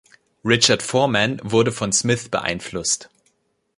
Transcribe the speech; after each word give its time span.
Richard 0.43 0.81
Foreman 0.81 1.39
wurde 1.43 1.71
von 1.71 1.91
Smith 1.91 2.29
beeinflusst. 2.31 3.11